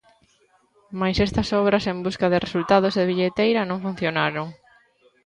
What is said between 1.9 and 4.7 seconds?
en busca de resultados de billeteira non funcionaron.